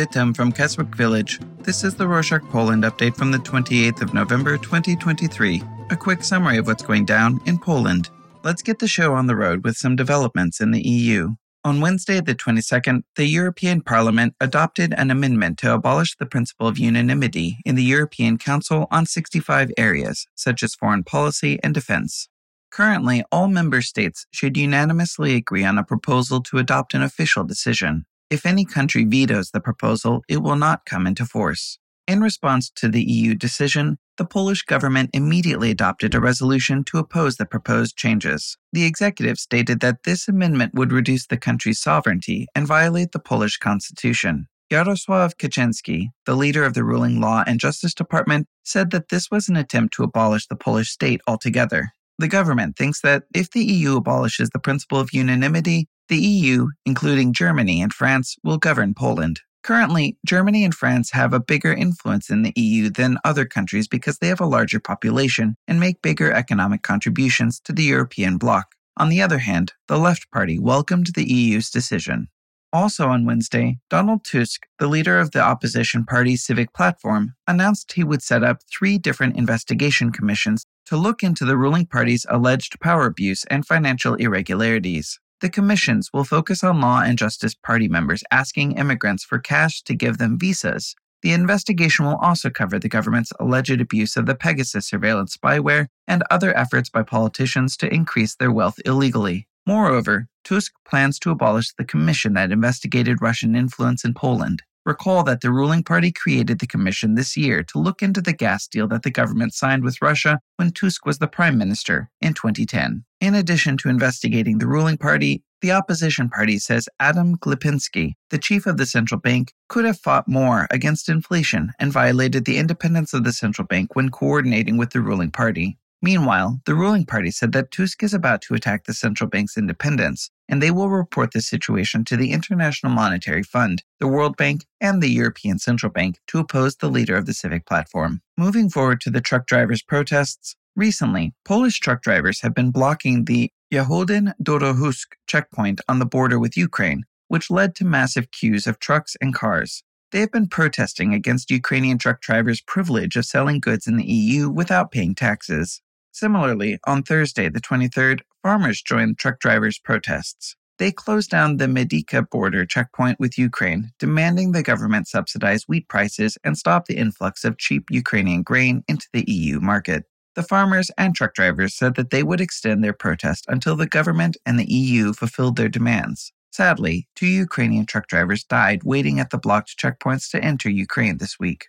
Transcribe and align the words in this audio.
Witam 0.00 0.34
from 0.34 0.50
Keswick 0.50 0.96
Village. 0.96 1.40
This 1.58 1.84
is 1.84 1.94
the 1.94 2.06
Rorshok 2.06 2.48
Poland 2.48 2.84
update 2.84 3.14
from 3.14 3.30
the 3.30 3.38
28th 3.38 4.00
of 4.00 4.14
November 4.14 4.56
2023. 4.56 5.62
A 5.90 5.96
quick 5.96 6.24
summary 6.24 6.56
of 6.56 6.66
what's 6.66 6.82
going 6.82 7.04
down 7.04 7.38
in 7.44 7.58
Poland. 7.58 8.08
Let's 8.42 8.62
get 8.62 8.78
the 8.78 8.88
show 8.88 9.12
on 9.12 9.26
the 9.26 9.36
road 9.36 9.62
with 9.62 9.76
some 9.76 9.96
developments 9.96 10.58
in 10.58 10.70
the 10.70 10.80
EU. 10.80 11.34
On 11.66 11.82
Wednesday, 11.82 12.22
the 12.22 12.34
22nd, 12.34 13.02
the 13.16 13.26
European 13.26 13.82
Parliament 13.82 14.34
adopted 14.40 14.94
an 14.94 15.10
amendment 15.10 15.58
to 15.58 15.74
abolish 15.74 16.16
the 16.16 16.24
principle 16.24 16.66
of 16.66 16.78
unanimity 16.78 17.58
in 17.66 17.74
the 17.74 17.84
European 17.84 18.38
Council 18.38 18.86
on 18.90 19.04
65 19.04 19.70
areas, 19.76 20.26
such 20.34 20.62
as 20.62 20.74
foreign 20.74 21.04
policy 21.04 21.58
and 21.62 21.74
defense. 21.74 22.26
Currently, 22.70 23.22
all 23.30 23.48
member 23.48 23.82
states 23.82 24.24
should 24.30 24.56
unanimously 24.56 25.34
agree 25.34 25.64
on 25.64 25.76
a 25.76 25.84
proposal 25.84 26.40
to 26.44 26.56
adopt 26.56 26.94
an 26.94 27.02
official 27.02 27.44
decision. 27.44 28.06
If 28.30 28.46
any 28.46 28.64
country 28.64 29.04
vetoes 29.04 29.50
the 29.50 29.60
proposal, 29.60 30.22
it 30.28 30.40
will 30.40 30.56
not 30.56 30.86
come 30.86 31.04
into 31.04 31.26
force. 31.26 31.78
In 32.06 32.20
response 32.20 32.70
to 32.76 32.88
the 32.88 33.02
EU 33.02 33.34
decision, 33.34 33.98
the 34.18 34.24
Polish 34.24 34.62
government 34.62 35.10
immediately 35.12 35.70
adopted 35.70 36.14
a 36.14 36.20
resolution 36.20 36.84
to 36.84 36.98
oppose 36.98 37.36
the 37.36 37.46
proposed 37.46 37.96
changes. 37.96 38.56
The 38.72 38.84
executive 38.84 39.38
stated 39.38 39.80
that 39.80 40.04
this 40.04 40.28
amendment 40.28 40.74
would 40.74 40.92
reduce 40.92 41.26
the 41.26 41.36
country's 41.36 41.80
sovereignty 41.80 42.46
and 42.54 42.66
violate 42.66 43.12
the 43.12 43.18
Polish 43.18 43.56
constitution. 43.58 44.46
Jarosław 44.70 45.34
Kaczynski, 45.36 46.10
the 46.26 46.36
leader 46.36 46.64
of 46.64 46.74
the 46.74 46.84
ruling 46.84 47.20
Law 47.20 47.42
and 47.46 47.58
Justice 47.58 47.94
Department, 47.94 48.46
said 48.62 48.92
that 48.92 49.08
this 49.08 49.28
was 49.28 49.48
an 49.48 49.56
attempt 49.56 49.94
to 49.94 50.04
abolish 50.04 50.46
the 50.46 50.54
Polish 50.54 50.90
state 50.90 51.20
altogether. 51.26 51.90
The 52.20 52.28
government 52.28 52.76
thinks 52.76 53.00
that 53.00 53.24
if 53.34 53.50
the 53.50 53.64
EU 53.64 53.96
abolishes 53.96 54.50
the 54.50 54.60
principle 54.60 55.00
of 55.00 55.12
unanimity, 55.12 55.88
the 56.10 56.18
EU, 56.18 56.66
including 56.84 57.32
Germany 57.32 57.80
and 57.80 57.92
France, 57.92 58.36
will 58.44 58.58
govern 58.58 58.92
Poland. 58.92 59.40
Currently, 59.62 60.18
Germany 60.26 60.64
and 60.64 60.74
France 60.74 61.12
have 61.12 61.32
a 61.32 61.40
bigger 61.40 61.72
influence 61.72 62.30
in 62.30 62.42
the 62.42 62.52
EU 62.56 62.90
than 62.90 63.18
other 63.24 63.44
countries 63.44 63.86
because 63.86 64.18
they 64.18 64.28
have 64.28 64.40
a 64.40 64.46
larger 64.46 64.80
population 64.80 65.54
and 65.68 65.78
make 65.78 66.02
bigger 66.02 66.32
economic 66.32 66.82
contributions 66.82 67.60
to 67.60 67.72
the 67.72 67.84
European 67.84 68.38
bloc. 68.38 68.74
On 68.96 69.08
the 69.08 69.22
other 69.22 69.38
hand, 69.38 69.72
the 69.86 69.98
Left 69.98 70.30
Party 70.32 70.58
welcomed 70.58 71.08
the 71.14 71.24
EU's 71.24 71.70
decision. 71.70 72.28
Also 72.72 73.08
on 73.08 73.24
Wednesday, 73.24 73.78
Donald 73.88 74.24
Tusk, 74.24 74.66
the 74.78 74.88
leader 74.88 75.18
of 75.18 75.30
the 75.30 75.40
opposition 75.40 76.04
party 76.04 76.36
Civic 76.36 76.72
Platform, 76.72 77.34
announced 77.46 77.92
he 77.92 78.04
would 78.04 78.22
set 78.22 78.42
up 78.42 78.58
three 78.70 78.98
different 78.98 79.36
investigation 79.36 80.10
commissions 80.10 80.64
to 80.86 80.96
look 80.96 81.22
into 81.22 81.44
the 81.44 81.56
ruling 81.56 81.86
party's 81.86 82.26
alleged 82.28 82.80
power 82.80 83.06
abuse 83.06 83.44
and 83.44 83.66
financial 83.66 84.14
irregularities. 84.14 85.20
The 85.40 85.48
commissions 85.48 86.10
will 86.12 86.24
focus 86.24 86.62
on 86.62 86.82
law 86.82 87.00
and 87.00 87.16
justice 87.16 87.54
party 87.54 87.88
members 87.88 88.22
asking 88.30 88.72
immigrants 88.72 89.24
for 89.24 89.38
cash 89.38 89.82
to 89.82 89.94
give 89.94 90.18
them 90.18 90.38
visas. 90.38 90.94
The 91.22 91.32
investigation 91.32 92.04
will 92.04 92.16
also 92.16 92.50
cover 92.50 92.78
the 92.78 92.88
government's 92.88 93.32
alleged 93.40 93.80
abuse 93.80 94.16
of 94.16 94.26
the 94.26 94.34
Pegasus 94.34 94.86
surveillance 94.86 95.36
spyware 95.36 95.86
and 96.06 96.22
other 96.30 96.56
efforts 96.56 96.90
by 96.90 97.02
politicians 97.02 97.76
to 97.78 97.92
increase 97.92 98.36
their 98.36 98.52
wealth 98.52 98.78
illegally. 98.84 99.46
Moreover, 99.66 100.26
Tusk 100.44 100.72
plans 100.86 101.18
to 101.20 101.30
abolish 101.30 101.72
the 101.74 101.84
commission 101.84 102.34
that 102.34 102.52
investigated 102.52 103.22
Russian 103.22 103.54
influence 103.54 104.04
in 104.04 104.14
Poland. 104.14 104.62
Recall 104.86 105.24
that 105.24 105.42
the 105.42 105.52
ruling 105.52 105.82
party 105.82 106.10
created 106.10 106.58
the 106.58 106.66
commission 106.66 107.14
this 107.14 107.36
year 107.36 107.62
to 107.64 107.78
look 107.78 108.02
into 108.02 108.22
the 108.22 108.32
gas 108.32 108.66
deal 108.66 108.88
that 108.88 109.02
the 109.02 109.10
government 109.10 109.52
signed 109.52 109.84
with 109.84 110.00
Russia 110.00 110.40
when 110.56 110.70
Tusk 110.70 111.04
was 111.04 111.18
the 111.18 111.28
prime 111.28 111.58
minister 111.58 112.08
in 112.22 112.32
2010. 112.32 113.04
In 113.20 113.34
addition 113.34 113.76
to 113.78 113.90
investigating 113.90 114.58
the 114.58 114.66
ruling 114.66 114.96
party, 114.96 115.42
the 115.60 115.72
opposition 115.72 116.30
party 116.30 116.58
says 116.58 116.88
Adam 116.98 117.36
Glapiński, 117.36 118.14
the 118.30 118.38
chief 118.38 118.66
of 118.66 118.78
the 118.78 118.86
central 118.86 119.20
bank, 119.20 119.52
could 119.68 119.84
have 119.84 120.00
fought 120.00 120.26
more 120.26 120.66
against 120.70 121.10
inflation 121.10 121.72
and 121.78 121.92
violated 121.92 122.46
the 122.46 122.56
independence 122.56 123.12
of 123.12 123.24
the 123.24 123.32
central 123.34 123.66
bank 123.66 123.94
when 123.94 124.08
coordinating 124.08 124.78
with 124.78 124.90
the 124.90 125.02
ruling 125.02 125.30
party. 125.30 125.76
Meanwhile, 126.02 126.62
the 126.64 126.74
ruling 126.74 127.04
party 127.04 127.30
said 127.30 127.52
that 127.52 127.70
Tusk 127.70 128.02
is 128.02 128.14
about 128.14 128.40
to 128.42 128.54
attack 128.54 128.84
the 128.84 128.94
central 128.94 129.28
bank's 129.28 129.58
independence, 129.58 130.30
and 130.48 130.62
they 130.62 130.70
will 130.70 130.88
report 130.88 131.32
the 131.32 131.42
situation 131.42 132.04
to 132.06 132.16
the 132.16 132.32
International 132.32 132.90
Monetary 132.90 133.42
Fund, 133.42 133.82
the 133.98 134.08
World 134.08 134.34
Bank, 134.38 134.64
and 134.80 135.02
the 135.02 135.10
European 135.10 135.58
Central 135.58 135.92
Bank 135.92 136.18
to 136.28 136.38
oppose 136.38 136.76
the 136.76 136.88
leader 136.88 137.16
of 137.16 137.26
the 137.26 137.34
civic 137.34 137.66
platform. 137.66 138.22
Moving 138.38 138.70
forward 138.70 139.02
to 139.02 139.10
the 139.10 139.20
truck 139.20 139.46
drivers' 139.46 139.82
protests, 139.82 140.56
recently, 140.74 141.34
Polish 141.44 141.78
truck 141.80 142.00
drivers 142.00 142.40
have 142.40 142.54
been 142.54 142.70
blocking 142.70 143.26
the 143.26 143.52
Jachodyn 143.70 144.32
Dorohusk 144.42 145.06
checkpoint 145.26 145.82
on 145.86 145.98
the 145.98 146.06
border 146.06 146.38
with 146.38 146.56
Ukraine, 146.56 147.04
which 147.28 147.50
led 147.50 147.74
to 147.74 147.84
massive 147.84 148.30
queues 148.30 148.66
of 148.66 148.80
trucks 148.80 149.16
and 149.20 149.34
cars. 149.34 149.84
They 150.12 150.20
have 150.20 150.32
been 150.32 150.48
protesting 150.48 151.12
against 151.12 151.50
Ukrainian 151.50 151.98
truck 151.98 152.22
drivers' 152.22 152.62
privilege 152.62 153.16
of 153.16 153.26
selling 153.26 153.60
goods 153.60 153.86
in 153.86 153.96
the 153.96 154.10
EU 154.10 154.48
without 154.48 154.90
paying 154.90 155.14
taxes. 155.14 155.82
Similarly, 156.20 156.78
on 156.86 157.02
Thursday, 157.02 157.48
the 157.48 157.62
23rd, 157.62 158.20
farmers 158.42 158.82
joined 158.82 159.16
truck 159.16 159.40
drivers' 159.40 159.78
protests. 159.78 160.54
They 160.78 160.92
closed 160.92 161.30
down 161.30 161.56
the 161.56 161.64
Medyka 161.64 162.28
border 162.28 162.66
checkpoint 162.66 163.18
with 163.18 163.38
Ukraine, 163.38 163.92
demanding 163.98 164.52
the 164.52 164.62
government 164.62 165.08
subsidize 165.08 165.62
wheat 165.66 165.88
prices 165.88 166.36
and 166.44 166.58
stop 166.58 166.84
the 166.84 166.98
influx 166.98 167.42
of 167.42 167.56
cheap 167.56 167.90
Ukrainian 167.90 168.42
grain 168.42 168.84
into 168.86 169.08
the 169.14 169.24
EU 169.26 169.60
market. 169.60 170.04
The 170.34 170.42
farmers 170.42 170.90
and 170.98 171.14
truck 171.14 171.32
drivers 171.32 171.74
said 171.74 171.94
that 171.94 172.10
they 172.10 172.22
would 172.22 172.42
extend 172.42 172.84
their 172.84 172.92
protest 172.92 173.46
until 173.48 173.74
the 173.74 173.86
government 173.86 174.36
and 174.44 174.60
the 174.60 174.70
EU 174.70 175.14
fulfilled 175.14 175.56
their 175.56 175.70
demands. 175.70 176.34
Sadly, 176.52 177.08
two 177.16 177.28
Ukrainian 177.28 177.86
truck 177.86 178.08
drivers 178.08 178.44
died 178.44 178.82
waiting 178.84 179.20
at 179.20 179.30
the 179.30 179.38
blocked 179.38 179.78
checkpoints 179.78 180.30
to 180.32 180.44
enter 180.44 180.68
Ukraine 180.68 181.16
this 181.16 181.38
week. 181.40 181.68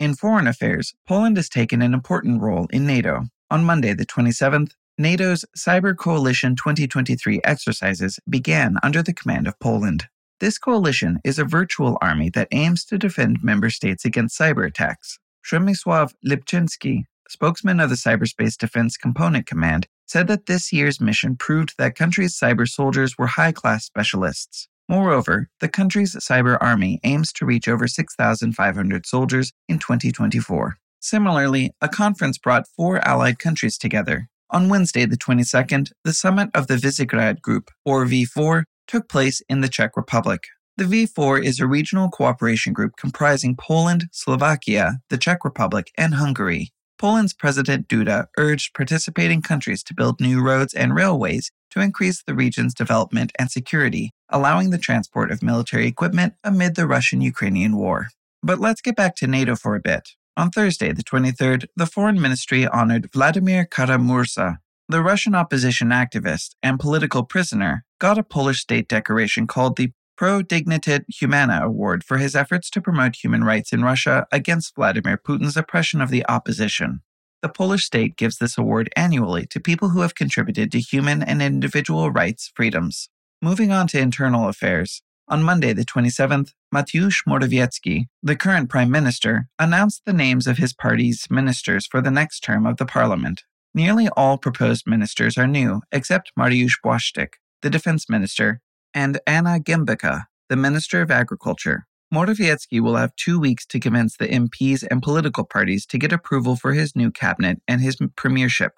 In 0.00 0.16
foreign 0.16 0.48
affairs, 0.48 0.92
Poland 1.06 1.36
has 1.36 1.48
taken 1.48 1.80
an 1.82 1.94
important 1.94 2.42
role 2.42 2.66
in 2.72 2.84
NATO. 2.84 3.26
On 3.52 3.64
Monday, 3.64 3.92
the 3.92 4.06
27th, 4.06 4.70
NATO's 4.96 5.44
Cyber 5.54 5.94
Coalition 5.94 6.56
2023 6.56 7.42
exercises 7.44 8.18
began 8.26 8.76
under 8.82 9.02
the 9.02 9.12
command 9.12 9.46
of 9.46 9.60
Poland. 9.60 10.08
This 10.40 10.56
coalition 10.56 11.18
is 11.22 11.38
a 11.38 11.44
virtual 11.44 11.98
army 12.00 12.30
that 12.30 12.48
aims 12.52 12.82
to 12.86 12.96
defend 12.96 13.44
member 13.44 13.68
states 13.68 14.06
against 14.06 14.40
cyber 14.40 14.66
attacks. 14.66 15.18
Przemysław 15.44 16.14
Lipczynski, 16.26 17.02
spokesman 17.28 17.78
of 17.78 17.90
the 17.90 17.96
Cyberspace 17.96 18.56
Defense 18.56 18.96
Component 18.96 19.46
Command, 19.46 19.86
said 20.06 20.28
that 20.28 20.46
this 20.46 20.72
year's 20.72 20.98
mission 20.98 21.36
proved 21.36 21.74
that 21.76 21.94
country's 21.94 22.34
cyber 22.34 22.66
soldiers 22.66 23.18
were 23.18 23.26
high 23.26 23.52
class 23.52 23.84
specialists. 23.84 24.66
Moreover, 24.88 25.50
the 25.60 25.68
country's 25.68 26.14
cyber 26.14 26.56
army 26.58 27.00
aims 27.04 27.34
to 27.34 27.44
reach 27.44 27.68
over 27.68 27.86
6,500 27.86 29.04
soldiers 29.04 29.52
in 29.68 29.78
2024. 29.78 30.78
Similarly, 31.04 31.72
a 31.80 31.88
conference 31.88 32.38
brought 32.38 32.68
four 32.76 33.06
allied 33.06 33.40
countries 33.40 33.76
together. 33.76 34.28
On 34.50 34.68
Wednesday, 34.68 35.04
the 35.04 35.16
22nd, 35.16 35.90
the 36.04 36.12
summit 36.12 36.48
of 36.54 36.68
the 36.68 36.76
Visegrad 36.76 37.42
Group, 37.42 37.72
or 37.84 38.06
V4, 38.06 38.62
took 38.86 39.08
place 39.08 39.42
in 39.48 39.62
the 39.62 39.68
Czech 39.68 39.96
Republic. 39.96 40.44
The 40.76 40.84
V4 40.84 41.42
is 41.42 41.58
a 41.58 41.66
regional 41.66 42.08
cooperation 42.08 42.72
group 42.72 42.92
comprising 42.96 43.56
Poland, 43.56 44.04
Slovakia, 44.12 45.00
the 45.10 45.18
Czech 45.18 45.44
Republic, 45.44 45.90
and 45.98 46.14
Hungary. 46.14 46.70
Poland's 46.98 47.34
President 47.34 47.88
Duda 47.88 48.26
urged 48.38 48.72
participating 48.72 49.42
countries 49.42 49.82
to 49.82 49.94
build 49.94 50.20
new 50.20 50.40
roads 50.40 50.72
and 50.72 50.94
railways 50.94 51.50
to 51.70 51.80
increase 51.80 52.22
the 52.22 52.34
region's 52.34 52.74
development 52.74 53.32
and 53.40 53.50
security, 53.50 54.12
allowing 54.28 54.70
the 54.70 54.78
transport 54.78 55.32
of 55.32 55.42
military 55.42 55.88
equipment 55.88 56.34
amid 56.44 56.76
the 56.76 56.86
Russian 56.86 57.20
Ukrainian 57.20 57.76
war. 57.76 58.06
But 58.40 58.60
let's 58.60 58.80
get 58.80 58.94
back 58.94 59.16
to 59.16 59.26
NATO 59.26 59.56
for 59.56 59.74
a 59.74 59.80
bit. 59.80 60.10
On 60.34 60.50
Thursday, 60.50 60.92
the 60.92 61.04
23rd, 61.04 61.66
the 61.76 61.84
Foreign 61.84 62.18
Ministry 62.18 62.66
honored 62.66 63.12
Vladimir 63.12 63.66
Kara-Murza, 63.66 64.58
the 64.88 65.02
Russian 65.02 65.34
opposition 65.34 65.88
activist 65.88 66.54
and 66.62 66.80
political 66.80 67.22
prisoner, 67.22 67.84
got 67.98 68.16
a 68.16 68.22
Polish 68.22 68.60
state 68.60 68.88
decoration 68.88 69.46
called 69.46 69.76
the 69.76 69.92
Pro 70.16 70.40
Dignitate 70.40 71.04
Humana 71.08 71.60
Award 71.62 72.02
for 72.02 72.16
his 72.16 72.34
efforts 72.34 72.70
to 72.70 72.80
promote 72.80 73.22
human 73.22 73.44
rights 73.44 73.74
in 73.74 73.82
Russia 73.82 74.26
against 74.32 74.74
Vladimir 74.74 75.18
Putin's 75.18 75.56
oppression 75.56 76.00
of 76.00 76.08
the 76.08 76.24
opposition. 76.26 77.02
The 77.42 77.50
Polish 77.50 77.84
state 77.84 78.16
gives 78.16 78.38
this 78.38 78.56
award 78.56 78.88
annually 78.96 79.44
to 79.46 79.60
people 79.60 79.90
who 79.90 80.00
have 80.00 80.14
contributed 80.14 80.72
to 80.72 80.80
human 80.80 81.22
and 81.22 81.42
individual 81.42 82.10
rights 82.10 82.50
freedoms. 82.54 83.10
Moving 83.42 83.70
on 83.70 83.86
to 83.88 83.98
internal 83.98 84.48
affairs, 84.48 85.02
on 85.32 85.42
Monday, 85.42 85.72
the 85.72 85.82
27th, 85.82 86.50
Mateusz 86.74 87.24
Morawiecki, 87.26 88.04
the 88.22 88.36
current 88.36 88.68
prime 88.68 88.90
minister, 88.90 89.48
announced 89.58 90.02
the 90.04 90.12
names 90.12 90.46
of 90.46 90.58
his 90.58 90.74
party's 90.74 91.26
ministers 91.30 91.86
for 91.86 92.02
the 92.02 92.10
next 92.10 92.40
term 92.40 92.66
of 92.66 92.76
the 92.76 92.84
parliament. 92.84 93.44
Nearly 93.74 94.10
all 94.14 94.36
proposed 94.36 94.86
ministers 94.86 95.38
are 95.38 95.46
new, 95.46 95.80
except 95.90 96.32
Mariusz 96.38 96.74
Błaszczak, 96.84 97.36
the 97.62 97.70
defense 97.70 98.10
minister, 98.10 98.60
and 98.92 99.20
Anna 99.26 99.58
Gembicka, 99.58 100.24
the 100.50 100.56
minister 100.56 101.00
of 101.00 101.10
agriculture. 101.10 101.86
Morawiecki 102.12 102.82
will 102.82 102.96
have 102.96 103.16
two 103.16 103.40
weeks 103.40 103.64
to 103.64 103.80
convince 103.80 104.18
the 104.18 104.28
MPs 104.28 104.84
and 104.90 105.02
political 105.02 105.44
parties 105.44 105.86
to 105.86 105.96
get 105.96 106.12
approval 106.12 106.56
for 106.56 106.74
his 106.74 106.94
new 106.94 107.10
cabinet 107.10 107.62
and 107.66 107.80
his 107.80 107.96
premiership. 108.16 108.72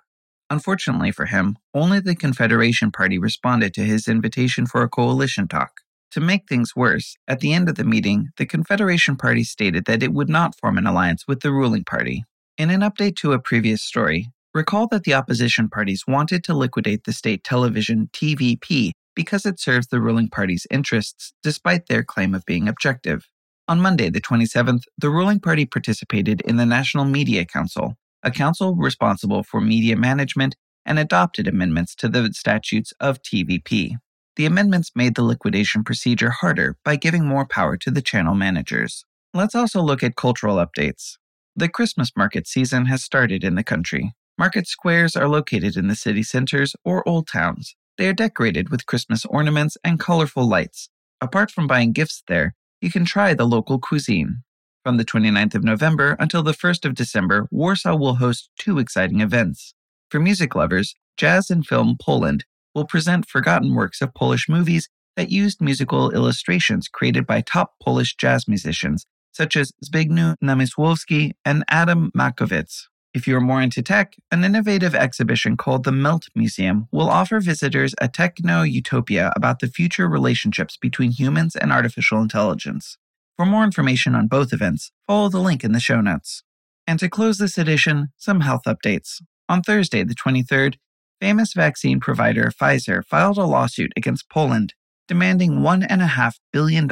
Unfortunately 0.50 1.10
for 1.10 1.26
him, 1.26 1.56
only 1.74 1.98
the 1.98 2.14
Confederation 2.14 2.92
Party 2.92 3.18
responded 3.18 3.74
to 3.74 3.80
his 3.80 4.06
invitation 4.06 4.66
for 4.66 4.82
a 4.82 4.88
coalition 4.88 5.48
talk. 5.48 5.80
To 6.14 6.20
make 6.20 6.48
things 6.48 6.76
worse, 6.76 7.16
at 7.26 7.40
the 7.40 7.52
end 7.52 7.68
of 7.68 7.74
the 7.74 7.82
meeting, 7.82 8.28
the 8.36 8.46
Confederation 8.46 9.16
Party 9.16 9.42
stated 9.42 9.86
that 9.86 10.00
it 10.00 10.12
would 10.12 10.28
not 10.28 10.56
form 10.56 10.78
an 10.78 10.86
alliance 10.86 11.24
with 11.26 11.40
the 11.40 11.50
ruling 11.50 11.82
party. 11.82 12.22
In 12.56 12.70
an 12.70 12.82
update 12.82 13.16
to 13.16 13.32
a 13.32 13.40
previous 13.40 13.82
story, 13.82 14.28
recall 14.54 14.86
that 14.92 15.02
the 15.02 15.14
opposition 15.14 15.68
parties 15.68 16.04
wanted 16.06 16.44
to 16.44 16.54
liquidate 16.54 17.02
the 17.02 17.12
state 17.12 17.42
television 17.42 18.10
TVP 18.12 18.92
because 19.16 19.44
it 19.44 19.58
serves 19.58 19.88
the 19.88 20.00
ruling 20.00 20.28
party's 20.28 20.68
interests 20.70 21.32
despite 21.42 21.88
their 21.88 22.04
claim 22.04 22.32
of 22.32 22.46
being 22.46 22.68
objective. 22.68 23.26
On 23.66 23.80
Monday, 23.80 24.08
the 24.08 24.20
27th, 24.20 24.84
the 24.96 25.10
ruling 25.10 25.40
party 25.40 25.66
participated 25.66 26.42
in 26.42 26.58
the 26.58 26.66
National 26.66 27.04
Media 27.04 27.44
Council, 27.44 27.96
a 28.22 28.30
council 28.30 28.76
responsible 28.76 29.42
for 29.42 29.60
media 29.60 29.96
management 29.96 30.54
and 30.86 30.96
adopted 30.96 31.48
amendments 31.48 31.92
to 31.96 32.08
the 32.08 32.32
statutes 32.34 32.92
of 33.00 33.20
TVP. 33.20 33.96
The 34.36 34.46
amendments 34.46 34.90
made 34.96 35.14
the 35.14 35.22
liquidation 35.22 35.84
procedure 35.84 36.30
harder 36.30 36.76
by 36.84 36.96
giving 36.96 37.24
more 37.24 37.46
power 37.46 37.76
to 37.76 37.90
the 37.90 38.02
channel 38.02 38.34
managers. 38.34 39.04
Let's 39.32 39.54
also 39.54 39.80
look 39.80 40.02
at 40.02 40.16
cultural 40.16 40.56
updates. 40.56 41.18
The 41.54 41.68
Christmas 41.68 42.10
market 42.16 42.48
season 42.48 42.86
has 42.86 43.04
started 43.04 43.44
in 43.44 43.54
the 43.54 43.62
country. 43.62 44.12
Market 44.36 44.66
squares 44.66 45.14
are 45.14 45.28
located 45.28 45.76
in 45.76 45.86
the 45.86 45.94
city 45.94 46.24
centers 46.24 46.74
or 46.84 47.08
old 47.08 47.28
towns. 47.28 47.76
They 47.96 48.08
are 48.08 48.12
decorated 48.12 48.70
with 48.70 48.86
Christmas 48.86 49.24
ornaments 49.24 49.76
and 49.84 50.00
colorful 50.00 50.48
lights. 50.48 50.88
Apart 51.20 51.52
from 51.52 51.68
buying 51.68 51.92
gifts 51.92 52.24
there, 52.26 52.56
you 52.80 52.90
can 52.90 53.04
try 53.04 53.34
the 53.34 53.46
local 53.46 53.78
cuisine. 53.78 54.42
From 54.82 54.96
the 54.96 55.04
29th 55.04 55.54
of 55.54 55.62
November 55.62 56.16
until 56.18 56.42
the 56.42 56.52
1st 56.52 56.84
of 56.84 56.94
December, 56.94 57.46
Warsaw 57.52 57.94
will 57.94 58.16
host 58.16 58.50
two 58.58 58.80
exciting 58.80 59.20
events. 59.20 59.74
For 60.10 60.18
music 60.18 60.56
lovers, 60.56 60.96
Jazz 61.16 61.50
in 61.50 61.62
Film 61.62 61.96
Poland 62.00 62.44
will 62.74 62.86
present 62.86 63.28
forgotten 63.28 63.74
works 63.74 64.00
of 64.00 64.14
Polish 64.14 64.48
movies 64.48 64.88
that 65.16 65.30
used 65.30 65.60
musical 65.60 66.10
illustrations 66.10 66.88
created 66.88 67.26
by 67.26 67.40
top 67.40 67.74
Polish 67.80 68.16
jazz 68.16 68.48
musicians 68.48 69.06
such 69.34 69.56
as 69.56 69.72
Zbigniew 69.84 70.36
Namysłowski 70.42 71.32
and 71.44 71.64
Adam 71.68 72.10
Makowicz. 72.16 72.84
If 73.12 73.28
you're 73.28 73.40
more 73.40 73.62
into 73.62 73.82
tech, 73.82 74.16
an 74.32 74.44
innovative 74.44 74.94
exhibition 74.94 75.56
called 75.56 75.84
the 75.84 75.92
Melt 75.92 76.26
Museum 76.34 76.88
will 76.90 77.08
offer 77.08 77.38
visitors 77.38 77.94
a 78.00 78.08
techno 78.08 78.62
utopia 78.62 79.32
about 79.36 79.60
the 79.60 79.68
future 79.68 80.08
relationships 80.08 80.76
between 80.76 81.12
humans 81.12 81.54
and 81.54 81.72
artificial 81.72 82.20
intelligence. 82.20 82.96
For 83.36 83.46
more 83.46 83.64
information 83.64 84.14
on 84.14 84.26
both 84.26 84.52
events, 84.52 84.90
follow 85.06 85.28
the 85.28 85.40
link 85.40 85.62
in 85.62 85.72
the 85.72 85.80
show 85.80 86.00
notes. 86.00 86.42
And 86.86 86.98
to 86.98 87.08
close 87.08 87.38
this 87.38 87.56
edition, 87.56 88.08
some 88.16 88.40
health 88.40 88.62
updates. 88.66 89.22
On 89.48 89.62
Thursday, 89.62 90.02
the 90.02 90.14
23rd, 90.14 90.76
famous 91.20 91.52
vaccine 91.52 92.00
provider 92.00 92.50
Pfizer 92.50 93.04
filed 93.04 93.38
a 93.38 93.44
lawsuit 93.44 93.92
against 93.96 94.28
Poland, 94.28 94.74
demanding 95.08 95.60
$1.5 95.60 96.34
billion 96.52 96.90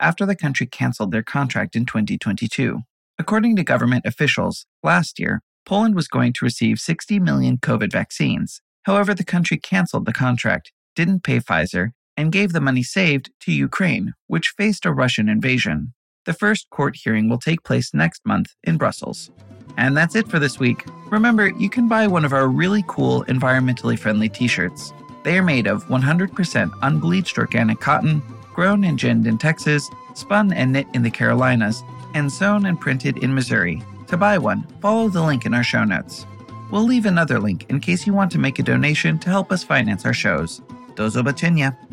after 0.00 0.26
the 0.26 0.36
country 0.36 0.66
canceled 0.66 1.12
their 1.12 1.22
contract 1.22 1.76
in 1.76 1.86
2022. 1.86 2.80
According 3.18 3.56
to 3.56 3.64
government 3.64 4.06
officials, 4.06 4.66
last 4.82 5.18
year, 5.18 5.42
Poland 5.66 5.94
was 5.94 6.08
going 6.08 6.32
to 6.34 6.44
receive 6.44 6.78
60 6.78 7.18
million 7.18 7.58
COVID 7.58 7.92
vaccines. 7.92 8.62
However, 8.84 9.12
the 9.12 9.24
country 9.24 9.58
canceled 9.58 10.06
the 10.06 10.12
contract, 10.12 10.72
didn't 10.94 11.24
pay 11.24 11.40
Pfizer, 11.40 11.90
and 12.16 12.32
gave 12.32 12.52
the 12.52 12.60
money 12.60 12.82
saved 12.82 13.30
to 13.40 13.52
Ukraine, 13.52 14.14
which 14.28 14.54
faced 14.56 14.86
a 14.86 14.92
Russian 14.92 15.28
invasion. 15.28 15.94
The 16.26 16.32
first 16.32 16.68
court 16.70 16.96
hearing 17.02 17.28
will 17.28 17.38
take 17.38 17.64
place 17.64 17.92
next 17.94 18.24
month 18.24 18.54
in 18.64 18.76
Brussels. 18.76 19.30
And 19.78 19.96
that's 19.96 20.16
it 20.16 20.28
for 20.28 20.40
this 20.40 20.58
week. 20.58 20.84
Remember, 21.08 21.48
you 21.50 21.70
can 21.70 21.88
buy 21.88 22.08
one 22.08 22.24
of 22.24 22.32
our 22.32 22.48
really 22.48 22.84
cool, 22.88 23.24
environmentally 23.26 23.96
friendly 23.96 24.28
t 24.28 24.48
shirts. 24.48 24.92
They 25.22 25.38
are 25.38 25.42
made 25.42 25.68
of 25.68 25.86
100% 25.86 26.70
unbleached 26.82 27.38
organic 27.38 27.80
cotton, 27.80 28.20
grown 28.52 28.82
and 28.82 28.98
ginned 28.98 29.26
in 29.26 29.38
Texas, 29.38 29.88
spun 30.14 30.52
and 30.52 30.72
knit 30.72 30.88
in 30.94 31.02
the 31.02 31.10
Carolinas, 31.10 31.84
and 32.14 32.30
sewn 32.30 32.66
and 32.66 32.80
printed 32.80 33.18
in 33.18 33.32
Missouri. 33.32 33.80
To 34.08 34.16
buy 34.16 34.36
one, 34.36 34.66
follow 34.82 35.08
the 35.08 35.22
link 35.22 35.46
in 35.46 35.54
our 35.54 35.62
show 35.62 35.84
notes. 35.84 36.26
We'll 36.72 36.84
leave 36.84 37.06
another 37.06 37.38
link 37.38 37.66
in 37.70 37.78
case 37.78 38.04
you 38.06 38.12
want 38.12 38.32
to 38.32 38.38
make 38.38 38.58
a 38.58 38.64
donation 38.64 39.18
to 39.20 39.30
help 39.30 39.52
us 39.52 39.62
finance 39.62 40.04
our 40.04 40.12
shows. 40.12 40.60
Do 40.96 41.04
zobaczenia! 41.04 41.87